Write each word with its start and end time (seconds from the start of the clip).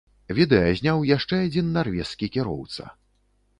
Відэа 0.37 0.69
зняў 0.79 1.03
яшчэ 1.09 1.35
адзін 1.49 1.69
нарвежскі 1.77 2.33
кіроўца. 2.39 2.91